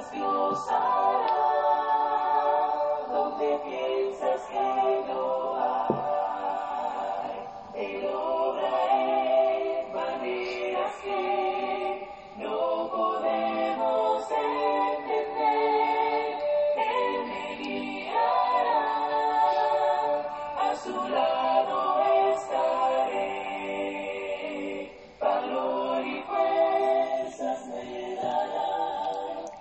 Dios, 0.00 0.10
Dios, 0.12 0.66
Dios, 0.66 1.39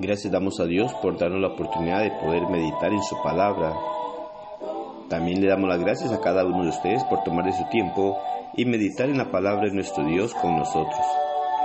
Gracias 0.00 0.32
damos 0.32 0.60
a 0.60 0.66
Dios 0.66 0.94
por 1.02 1.18
darnos 1.18 1.40
la 1.40 1.48
oportunidad 1.48 2.04
de 2.04 2.12
poder 2.12 2.46
meditar 2.48 2.92
en 2.92 3.02
su 3.02 3.20
palabra. 3.20 3.74
También 5.08 5.40
le 5.40 5.48
damos 5.48 5.68
las 5.68 5.80
gracias 5.80 6.12
a 6.12 6.20
cada 6.20 6.44
uno 6.44 6.62
de 6.62 6.68
ustedes 6.68 7.02
por 7.10 7.24
tomar 7.24 7.46
de 7.46 7.52
su 7.52 7.64
tiempo 7.68 8.16
y 8.56 8.64
meditar 8.64 9.08
en 9.08 9.18
la 9.18 9.32
palabra 9.32 9.66
de 9.66 9.74
nuestro 9.74 10.06
Dios 10.06 10.34
con 10.34 10.56
nosotros. 10.56 11.04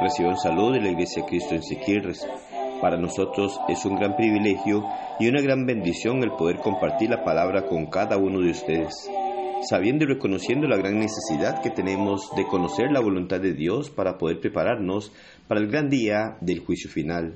Reciban 0.01 0.35
salud 0.39 0.73
de 0.73 0.81
la 0.81 0.89
Iglesia 0.89 1.23
Cristo 1.27 1.53
en 1.53 1.61
Siquirres. 1.61 2.27
Para 2.81 2.97
nosotros 2.97 3.59
es 3.67 3.85
un 3.85 3.97
gran 3.97 4.15
privilegio 4.15 4.83
y 5.19 5.27
una 5.27 5.39
gran 5.39 5.67
bendición 5.67 6.23
el 6.23 6.31
poder 6.31 6.57
compartir 6.57 7.11
la 7.11 7.23
palabra 7.23 7.67
con 7.67 7.85
cada 7.85 8.17
uno 8.17 8.39
de 8.39 8.49
ustedes, 8.49 9.11
sabiendo 9.69 10.05
y 10.05 10.07
reconociendo 10.07 10.67
la 10.67 10.77
gran 10.77 10.97
necesidad 10.97 11.61
que 11.61 11.69
tenemos 11.69 12.31
de 12.35 12.47
conocer 12.47 12.91
la 12.91 12.99
voluntad 12.99 13.39
de 13.39 13.53
Dios 13.53 13.91
para 13.91 14.17
poder 14.17 14.39
prepararnos 14.39 15.13
para 15.47 15.61
el 15.61 15.67
gran 15.67 15.91
día 15.91 16.35
del 16.41 16.61
juicio 16.61 16.89
final. 16.89 17.35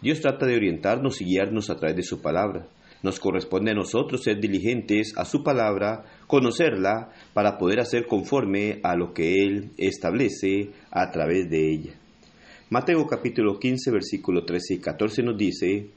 Dios 0.00 0.20
trata 0.20 0.46
de 0.46 0.54
orientarnos 0.54 1.20
y 1.20 1.24
guiarnos 1.24 1.70
a 1.70 1.76
través 1.76 1.96
de 1.96 2.02
su 2.02 2.22
palabra. 2.22 2.68
Nos 3.02 3.18
corresponde 3.18 3.72
a 3.72 3.74
nosotros 3.74 4.22
ser 4.22 4.40
diligentes 4.40 5.12
a 5.16 5.24
su 5.24 5.42
palabra, 5.42 6.04
conocerla, 6.26 7.10
para 7.32 7.58
poder 7.58 7.80
hacer 7.80 8.06
conforme 8.06 8.80
a 8.82 8.96
lo 8.96 9.12
que 9.12 9.44
Él 9.44 9.72
establece 9.76 10.70
a 10.90 11.10
través 11.10 11.48
de 11.50 11.72
ella. 11.72 11.94
Mateo 12.70 13.06
capítulo 13.06 13.58
15, 13.58 13.90
versículo 13.90 14.44
13 14.44 14.74
y 14.74 14.78
14 14.78 15.22
nos 15.22 15.36
dice, 15.36 15.90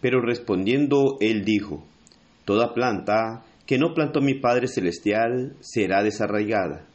Pero 0.00 0.20
respondiendo 0.20 1.16
Él 1.20 1.44
dijo, 1.44 1.86
Toda 2.44 2.72
planta 2.72 3.44
que 3.66 3.78
no 3.78 3.94
plantó 3.94 4.20
mi 4.20 4.34
Padre 4.34 4.68
Celestial 4.68 5.56
será 5.60 6.02
desarraigada. 6.02 6.86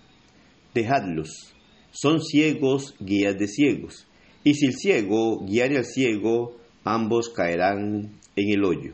Dejadlos, 0.74 1.56
son 1.92 2.22
ciegos 2.22 2.96
guías 3.00 3.38
de 3.38 3.48
ciegos, 3.48 4.08
y 4.44 4.54
si 4.54 4.68
el 4.68 4.76
ciego 4.76 5.46
guiare 5.46 5.78
al 5.78 5.86
ciego, 5.86 6.58
ambos 6.84 7.30
caerán 7.30 8.20
en 8.36 8.50
el 8.50 8.64
hoyo. 8.64 8.94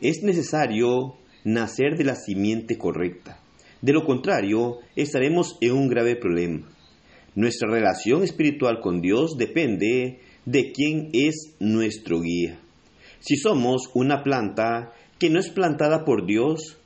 Es 0.00 0.22
necesario 0.22 1.16
nacer 1.44 1.96
de 1.96 2.04
la 2.04 2.16
simiente 2.16 2.76
correcta. 2.76 3.40
De 3.82 3.92
lo 3.92 4.04
contrario, 4.04 4.78
estaremos 4.96 5.58
en 5.60 5.72
un 5.72 5.88
grave 5.88 6.16
problema. 6.16 6.66
Nuestra 7.34 7.70
relación 7.70 8.22
espiritual 8.22 8.80
con 8.80 9.00
Dios 9.00 9.36
depende 9.36 10.20
de 10.46 10.72
quién 10.72 11.10
es 11.12 11.54
nuestro 11.60 12.20
guía. 12.20 12.58
Si 13.20 13.36
somos 13.36 13.90
una 13.94 14.22
planta 14.22 14.92
que 15.18 15.30
no 15.30 15.38
es 15.38 15.50
plantada 15.50 16.04
por 16.04 16.26
Dios, 16.26 16.78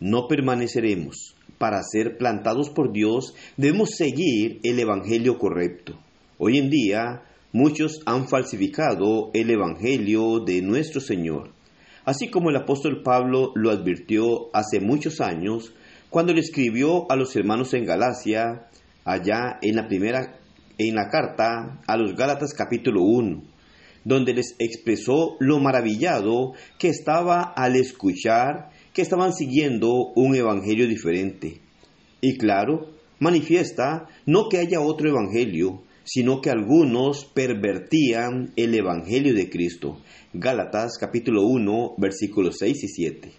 no 0.00 0.26
permaneceremos. 0.28 1.36
Para 1.60 1.82
ser 1.82 2.16
plantados 2.16 2.70
por 2.70 2.90
Dios 2.90 3.34
debemos 3.58 3.90
seguir 3.90 4.60
el 4.62 4.78
Evangelio 4.78 5.36
correcto. 5.36 5.92
Hoy 6.38 6.56
en 6.56 6.70
día 6.70 7.24
muchos 7.52 8.00
han 8.06 8.28
falsificado 8.28 9.30
el 9.34 9.50
Evangelio 9.50 10.40
de 10.40 10.62
nuestro 10.62 11.02
Señor, 11.02 11.50
así 12.06 12.30
como 12.30 12.48
el 12.48 12.56
apóstol 12.56 13.02
Pablo 13.02 13.52
lo 13.56 13.68
advirtió 13.68 14.48
hace 14.54 14.80
muchos 14.80 15.20
años 15.20 15.74
cuando 16.08 16.32
le 16.32 16.40
escribió 16.40 17.04
a 17.12 17.16
los 17.16 17.36
hermanos 17.36 17.74
en 17.74 17.84
Galacia, 17.84 18.70
allá 19.04 19.58
en 19.60 19.76
la 19.76 19.86
primera 19.86 20.40
en 20.78 20.94
la 20.94 21.10
carta 21.10 21.82
a 21.86 21.96
los 21.98 22.16
Gálatas 22.16 22.54
capítulo 22.54 23.02
1, 23.02 23.42
donde 24.06 24.32
les 24.32 24.56
expresó 24.58 25.36
lo 25.40 25.58
maravillado 25.58 26.54
que 26.78 26.88
estaba 26.88 27.52
al 27.54 27.76
escuchar 27.76 28.70
estaban 29.00 29.32
siguiendo 29.32 30.12
un 30.14 30.34
evangelio 30.34 30.86
diferente. 30.86 31.60
Y 32.20 32.36
claro, 32.36 32.90
manifiesta 33.18 34.08
no 34.26 34.48
que 34.48 34.58
haya 34.58 34.80
otro 34.80 35.08
evangelio, 35.08 35.82
sino 36.04 36.40
que 36.40 36.50
algunos 36.50 37.24
pervertían 37.24 38.52
el 38.56 38.74
evangelio 38.74 39.34
de 39.34 39.48
Cristo. 39.48 40.00
Gálatas 40.32 40.98
capítulo 40.98 41.46
1 41.46 41.94
versículos 41.98 42.56
6 42.58 42.84
y 42.84 42.88
7. 42.88 43.32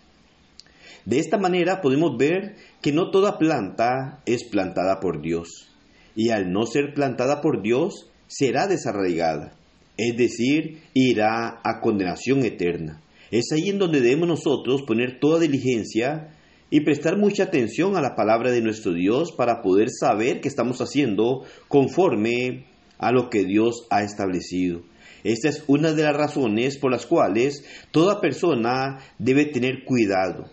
De 1.06 1.20
esta 1.20 1.38
manera 1.38 1.82
podemos 1.82 2.16
ver 2.18 2.56
que 2.82 2.92
no 2.92 3.10
toda 3.10 3.38
planta 3.40 4.22
es 4.26 4.44
plantada 4.44 5.00
por 5.00 5.22
Dios, 5.22 5.70
y 6.16 6.30
al 6.30 6.52
no 6.52 6.66
ser 6.66 6.94
plantada 6.94 7.42
por 7.42 7.62
Dios 7.64 8.10
será 8.28 8.68
desarraigada, 8.68 9.54
es 9.98 10.16
decir, 10.16 10.82
irá 10.94 11.60
a 11.64 11.82
condenación 11.82 12.46
eterna. 12.46 13.02
Es 13.32 13.52
ahí 13.54 13.70
en 13.70 13.80
donde 13.80 14.02
debemos 14.02 14.28
nosotros 14.28 14.84
poner 14.84 15.20
toda 15.20 15.40
diligencia 15.40 16.36
y 16.70 16.82
prestar 16.82 17.18
mucha 17.18 17.44
atención 17.44 17.96
a 17.96 18.02
la 18.02 18.16
palabra 18.16 18.52
de 18.52 18.62
nuestro 18.62 18.94
Dios 18.94 19.32
para 19.32 19.62
poder 19.62 19.90
saber 19.90 20.42
que 20.42 20.50
estamos 20.50 20.82
haciendo 20.82 21.44
conforme 21.70 22.66
a 22.98 23.12
lo 23.12 23.30
que 23.30 23.46
Dios 23.46 23.88
ha 23.90 24.04
establecido. 24.04 24.82
Esta 25.24 25.50
es 25.50 25.64
una 25.68 25.94
de 25.94 26.04
las 26.04 26.16
razones 26.16 26.78
por 26.78 26.92
las 26.92 27.06
cuales 27.06 27.64
toda 27.92 28.22
persona 28.22 29.00
debe 29.18 29.46
tener 29.46 29.86
cuidado 29.86 30.46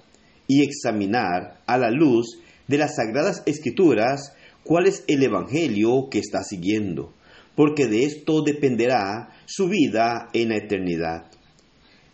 y 0.46 0.62
examinar 0.62 1.60
a 1.66 1.78
la 1.78 1.90
luz 1.90 2.38
de 2.68 2.78
las 2.78 2.96
sagradas 2.96 3.42
escrituras 3.46 4.34
cuál 4.62 4.86
es 4.86 5.02
el 5.08 5.22
evangelio 5.22 6.08
que 6.10 6.18
está 6.18 6.42
siguiendo, 6.44 7.14
porque 7.56 7.86
de 7.86 8.04
esto 8.04 8.42
dependerá 8.42 9.30
su 9.46 9.68
vida 9.68 10.28
en 10.32 10.50
la 10.50 10.56
eternidad. 10.56 11.37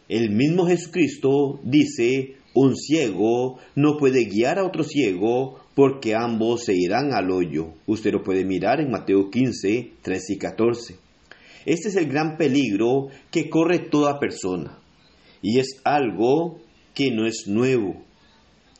El 0.08 0.30
mismo 0.30 0.66
Jesucristo 0.66 1.60
dice, 1.62 2.36
un 2.54 2.76
ciego 2.76 3.58
no 3.74 3.96
puede 3.96 4.24
guiar 4.26 4.58
a 4.58 4.64
otro 4.64 4.84
ciego 4.84 5.58
porque 5.74 6.14
ambos 6.14 6.64
se 6.64 6.74
irán 6.74 7.12
al 7.14 7.30
hoyo. 7.30 7.72
Usted 7.86 8.12
lo 8.12 8.22
puede 8.22 8.44
mirar 8.44 8.80
en 8.80 8.90
Mateo 8.90 9.30
15, 9.30 9.92
13 10.02 10.32
y 10.34 10.38
14. 10.38 10.96
Este 11.66 11.88
es 11.88 11.96
el 11.96 12.06
gran 12.06 12.36
peligro 12.36 13.08
que 13.30 13.48
corre 13.48 13.78
toda 13.78 14.20
persona 14.20 14.78
y 15.40 15.58
es 15.58 15.80
algo 15.84 16.58
que 16.94 17.10
no 17.10 17.26
es 17.26 17.46
nuevo. 17.46 18.02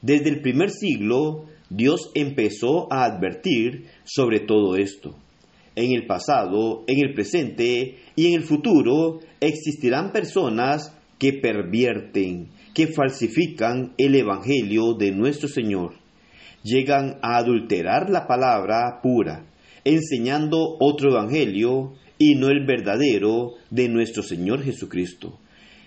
Desde 0.02 0.28
el 0.28 0.42
primer 0.42 0.70
siglo, 0.70 1.46
Dios 1.70 2.10
empezó 2.14 2.92
a 2.92 3.04
advertir 3.04 3.86
sobre 4.04 4.40
todo 4.40 4.76
esto. 4.76 5.16
En 5.76 5.92
el 5.92 6.06
pasado, 6.06 6.84
en 6.86 7.00
el 7.00 7.14
presente 7.14 7.96
y 8.14 8.26
en 8.26 8.34
el 8.34 8.42
futuro 8.42 9.20
existirán 9.40 10.12
personas 10.12 10.96
que 11.24 11.32
pervierten, 11.32 12.50
que 12.74 12.86
falsifican 12.86 13.94
el 13.96 14.14
Evangelio 14.14 14.92
de 14.92 15.10
nuestro 15.10 15.48
Señor. 15.48 15.94
Llegan 16.62 17.16
a 17.22 17.38
adulterar 17.38 18.10
la 18.10 18.26
palabra 18.26 19.00
pura, 19.02 19.46
enseñando 19.84 20.76
otro 20.78 21.12
Evangelio 21.12 21.94
y 22.18 22.34
no 22.34 22.50
el 22.50 22.66
verdadero 22.66 23.52
de 23.70 23.88
nuestro 23.88 24.22
Señor 24.22 24.62
Jesucristo. 24.64 25.38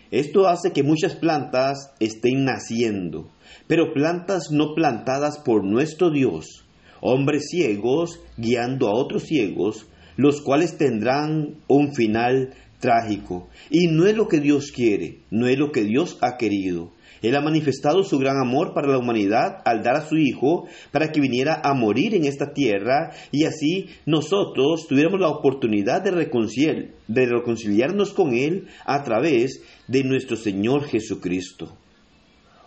Esto 0.10 0.48
hace 0.48 0.72
que 0.72 0.82
muchas 0.82 1.16
plantas 1.16 1.94
estén 2.00 2.44
naciendo, 2.44 3.30
pero 3.68 3.94
plantas 3.94 4.50
no 4.50 4.74
plantadas 4.74 5.38
por 5.38 5.64
nuestro 5.64 6.10
Dios, 6.10 6.66
hombres 7.00 7.50
ciegos 7.52 8.20
guiando 8.38 8.88
a 8.88 9.00
otros 9.00 9.26
ciegos, 9.26 9.86
los 10.16 10.42
cuales 10.42 10.80
tendrán 10.80 11.58
un 11.68 11.94
final 11.94 12.56
trágico. 12.80 13.48
Y 13.70 13.88
no 13.88 14.06
es 14.06 14.16
lo 14.16 14.28
que 14.28 14.40
Dios 14.40 14.72
quiere, 14.72 15.20
no 15.32 15.48
es 15.48 15.58
lo 15.58 15.72
que 15.72 15.84
Dios 15.84 16.18
ha 16.22 16.38
querido. 16.38 16.92
Él 17.22 17.36
ha 17.36 17.42
manifestado 17.42 18.04
su 18.04 18.20
gran 18.20 18.38
amor 18.38 18.74
para 18.74 18.88
la 18.88 19.00
humanidad 19.00 19.62
al 19.66 19.82
dar 19.82 19.96
a 19.96 20.08
su 20.08 20.18
Hijo 20.18 20.68
para 20.92 21.12
que 21.12 21.20
viniera 21.20 21.62
a 21.64 21.74
morir 21.74 22.14
en 22.14 22.26
esta 22.26 22.54
tierra 22.54 23.12
y 23.32 23.46
así 23.46 23.88
nosotros 24.06 24.88
tuviéramos 24.88 25.20
la 25.20 25.30
oportunidad 25.30 26.04
de, 26.04 26.12
reconciliar, 26.12 26.90
de 27.08 27.26
reconciliarnos 27.26 28.14
con 28.14 28.36
Él 28.36 28.68
a 28.86 29.04
través 29.04 29.62
de 29.88 30.04
nuestro 30.04 30.38
Señor 30.38 30.84
Jesucristo. 30.84 31.76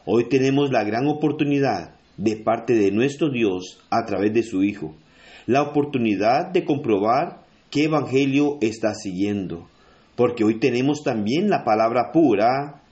Hoy 0.04 0.28
tenemos 0.28 0.70
la 0.70 0.82
gran 0.82 1.06
oportunidad 1.06 1.94
de 2.16 2.36
parte 2.36 2.74
de 2.74 2.90
nuestro 2.90 3.30
Dios 3.30 3.78
a 3.90 4.04
través 4.04 4.32
de 4.34 4.42
su 4.42 4.64
Hijo, 4.64 4.96
la 5.46 5.62
oportunidad 5.62 6.50
de 6.52 6.64
comprobar 6.64 7.44
qué 7.70 7.84
evangelio 7.84 8.58
está 8.60 8.94
siguiendo, 8.94 9.68
porque 10.20 10.44
hoy 10.44 10.60
tenemos 10.60 11.02
también 11.02 11.48
la 11.48 11.64
palabra 11.64 12.12
pura, 12.12 12.82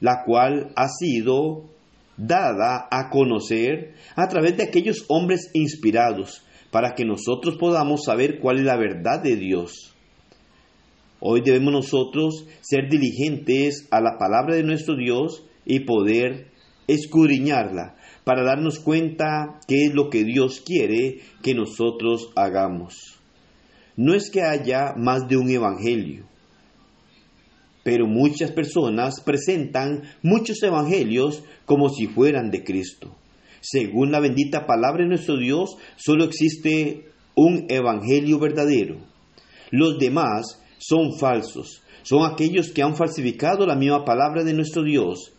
la 0.00 0.22
cual 0.24 0.72
ha 0.74 0.88
sido 0.88 1.64
dada 2.16 2.88
a 2.90 3.10
conocer 3.10 3.92
a 4.14 4.26
través 4.26 4.56
de 4.56 4.62
aquellos 4.62 5.04
hombres 5.08 5.50
inspirados, 5.52 6.42
para 6.70 6.94
que 6.94 7.04
nosotros 7.04 7.58
podamos 7.58 8.04
saber 8.06 8.38
cuál 8.40 8.60
es 8.60 8.64
la 8.64 8.78
verdad 8.78 9.22
de 9.22 9.36
Dios. 9.36 9.94
Hoy 11.20 11.42
debemos 11.42 11.74
nosotros 11.74 12.46
ser 12.62 12.88
diligentes 12.88 13.86
a 13.90 14.00
la 14.00 14.16
palabra 14.18 14.54
de 14.54 14.62
nuestro 14.62 14.96
Dios 14.96 15.44
y 15.66 15.80
poder 15.80 16.46
escudriñarla 16.86 17.94
para 18.24 18.42
darnos 18.42 18.78
cuenta 18.78 19.60
qué 19.68 19.84
es 19.84 19.92
lo 19.92 20.08
que 20.08 20.24
Dios 20.24 20.62
quiere 20.64 21.18
que 21.42 21.54
nosotros 21.54 22.30
hagamos. 22.36 23.16
No 23.96 24.14
es 24.14 24.30
que 24.30 24.42
haya 24.42 24.94
más 24.96 25.26
de 25.28 25.36
un 25.36 25.50
evangelio, 25.50 26.26
pero 27.82 28.06
muchas 28.06 28.52
personas 28.52 29.20
presentan 29.20 30.02
muchos 30.22 30.62
evangelios 30.62 31.44
como 31.64 31.88
si 31.88 32.06
fueran 32.06 32.50
de 32.50 32.64
Cristo. 32.64 33.16
Según 33.60 34.12
la 34.12 34.20
bendita 34.20 34.66
palabra 34.66 35.04
de 35.04 35.08
nuestro 35.08 35.38
Dios, 35.38 35.76
solo 35.96 36.24
existe 36.24 37.06
un 37.34 37.66
evangelio 37.68 38.38
verdadero. 38.38 38.98
Los 39.70 39.98
demás 39.98 40.62
son 40.78 41.18
falsos, 41.18 41.82
son 42.02 42.30
aquellos 42.30 42.70
que 42.70 42.82
han 42.82 42.96
falsificado 42.96 43.66
la 43.66 43.76
misma 43.76 44.04
palabra 44.04 44.44
de 44.44 44.52
nuestro 44.52 44.82
Dios 44.82 45.32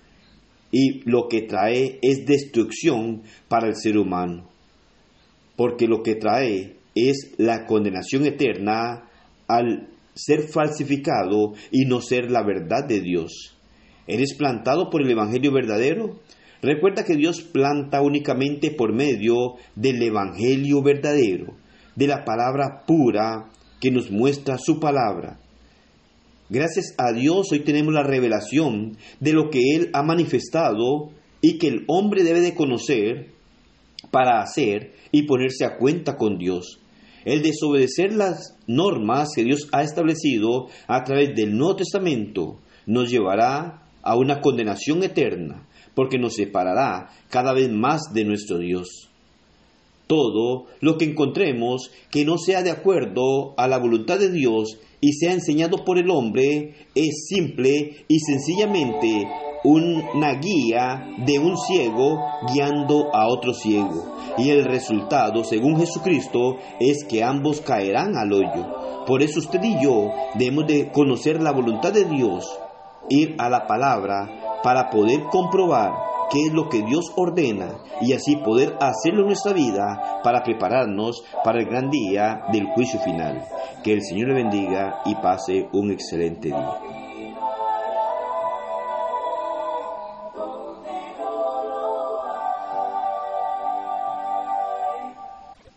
y 0.72 1.02
lo 1.10 1.28
que 1.28 1.42
trae 1.42 2.00
es 2.02 2.26
destrucción 2.26 3.24
para 3.48 3.68
el 3.68 3.76
ser 3.76 3.98
humano. 3.98 4.50
Porque 5.56 5.88
lo 5.88 6.04
que 6.04 6.16
trae 6.16 6.78
es 6.98 7.34
la 7.38 7.66
condenación 7.66 8.26
eterna 8.26 9.10
al 9.48 9.90
ser 10.14 10.44
falsificado 10.44 11.54
y 11.72 11.86
no 11.86 12.02
ser 12.02 12.32
la 12.32 12.44
verdad 12.44 12.86
de 12.88 13.02
Dios. 13.02 13.56
¿Eres 14.08 14.36
plantado 14.36 14.90
por 14.90 15.02
el 15.02 15.12
Evangelio 15.12 15.52
verdadero? 15.52 16.20
Recuerda 16.62 17.04
que 17.04 17.16
Dios 17.16 17.42
planta 17.42 18.02
únicamente 18.02 18.72
por 18.72 18.94
medio 18.94 19.56
del 19.76 20.02
Evangelio 20.02 20.82
verdadero, 20.82 21.56
de 21.96 22.08
la 22.08 22.26
palabra 22.26 22.84
pura 22.88 23.50
que 23.80 23.92
nos 23.92 24.10
muestra 24.10 24.58
su 24.58 24.80
palabra. 24.80 25.40
Gracias 26.50 26.96
a 26.98 27.12
Dios 27.12 27.52
hoy 27.52 27.60
tenemos 27.60 27.94
la 27.94 28.04
revelación 28.04 28.98
de 29.20 29.34
lo 29.34 29.50
que 29.50 29.76
Él 29.76 29.90
ha 29.94 30.02
manifestado 30.02 31.12
y 31.42 31.58
que 31.58 31.68
el 31.68 31.84
hombre 31.88 32.24
debe 32.24 32.40
de 32.40 32.56
conocer 32.56 33.32
para 34.12 34.42
hacer 34.42 34.94
y 35.12 35.24
ponerse 35.24 35.66
a 35.66 35.78
cuenta 35.78 36.16
con 36.16 36.38
Dios. 36.38 36.80
El 37.28 37.42
desobedecer 37.42 38.14
las 38.14 38.56
normas 38.68 39.32
que 39.36 39.44
Dios 39.44 39.68
ha 39.74 39.84
establecido 39.84 40.68
a 40.88 41.04
través 41.04 41.36
del 41.36 41.58
Nuevo 41.58 41.76
Testamento 41.76 42.60
nos 42.86 43.12
llevará 43.12 43.84
a 44.02 44.16
una 44.16 44.40
condenación 44.40 45.04
eterna, 45.04 45.68
porque 45.94 46.18
nos 46.18 46.36
separará 46.36 47.10
cada 47.30 47.52
vez 47.52 47.70
más 47.70 48.14
de 48.14 48.24
nuestro 48.24 48.60
Dios. 48.60 49.10
Todo 50.08 50.68
lo 50.80 50.98
que 50.98 51.04
encontremos 51.04 51.92
que 52.10 52.24
no 52.24 52.38
sea 52.38 52.64
de 52.64 52.72
acuerdo 52.72 53.54
a 53.58 53.68
la 53.68 53.78
voluntad 53.78 54.20
de 54.20 54.32
Dios 54.32 54.80
y 55.02 55.12
sea 55.12 55.34
enseñado 55.34 55.84
por 55.84 55.98
el 55.98 56.10
hombre 56.10 56.76
es 56.96 57.26
simple 57.28 58.06
y 58.08 58.20
sencillamente 58.20 59.28
una 59.68 60.34
guía 60.36 61.06
de 61.18 61.40
un 61.40 61.58
ciego 61.58 62.24
guiando 62.54 63.14
a 63.14 63.28
otro 63.28 63.54
ciego. 63.54 64.16
Y 64.38 64.50
el 64.50 64.64
resultado, 64.64 65.44
según 65.44 65.78
Jesucristo, 65.78 66.56
es 66.80 67.04
que 67.04 67.24
ambos 67.24 67.62
caerán 67.62 68.16
al 68.16 68.32
hoyo. 68.32 69.06
Por 69.06 69.22
eso 69.22 69.40
usted 69.40 69.62
y 69.64 69.82
yo 69.84 70.12
debemos 70.36 70.68
de 70.68 70.92
conocer 70.92 71.42
la 71.42 71.52
voluntad 71.52 71.92
de 71.92 72.06
Dios, 72.06 72.46
ir 73.10 73.36
a 73.38 73.50
la 73.50 73.68
palabra 73.68 74.60
para 74.64 74.90
poder 74.90 75.24
comprobar 75.32 75.92
qué 76.30 76.48
es 76.48 76.54
lo 76.54 76.70
que 76.70 76.84
Dios 76.84 77.12
ordena 77.16 77.80
y 78.02 78.14
así 78.14 78.36
poder 78.38 78.76
hacerlo 78.80 79.22
en 79.22 79.28
nuestra 79.28 79.54
vida 79.54 80.22
para 80.24 80.44
prepararnos 80.44 81.24
para 81.44 81.60
el 81.60 81.66
gran 81.66 81.90
día 81.90 82.42
del 82.52 82.68
juicio 82.68 83.00
final. 83.00 83.44
Que 83.84 83.94
el 83.94 84.02
Señor 84.02 84.30
le 84.30 84.44
bendiga 84.44 85.02
y 85.06 85.16
pase 85.16 85.68
un 85.72 85.92
excelente 85.92 86.50
día. 86.50 86.97